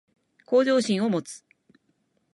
[0.47, 1.45] 向上心を持つ